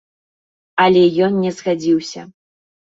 Але 0.85 1.03
ён 1.29 1.39
не 1.45 1.51
згадзіўся. 1.61 2.21